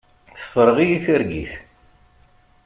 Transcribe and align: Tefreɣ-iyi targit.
Tefreɣ-iyi 0.39 0.99
targit. 1.05 1.53